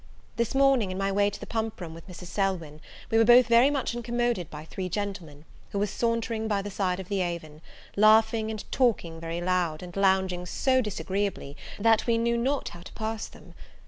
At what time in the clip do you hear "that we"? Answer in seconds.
11.77-12.17